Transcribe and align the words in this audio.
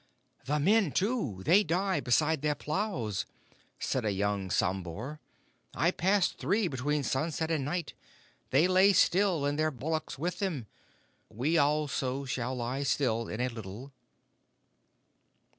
"The 0.45 0.59
men 0.59 0.85
folk, 0.85 0.95
too, 0.95 1.41
they 1.45 1.63
die 1.63 1.99
beside 1.99 2.41
their 2.41 2.55
plows," 2.55 3.27
said 3.77 4.03
a 4.03 4.11
young 4.11 4.49
sambhur. 4.49 5.19
"I 5.75 5.91
passed 5.91 6.39
three 6.39 6.67
between 6.67 7.03
sunset 7.03 7.51
and 7.51 7.63
night. 7.65 7.93
They 8.49 8.67
lay 8.67 8.93
still, 8.93 9.45
and 9.45 9.59
their 9.59 9.69
bullocks 9.69 10.17
with 10.17 10.39
them. 10.39 10.65
We 11.29 11.55
also 11.59 12.25
shall 12.25 12.55
lie 12.55 12.81
still 12.81 13.27
in 13.27 13.39
a 13.39 13.49
little." 13.49 13.91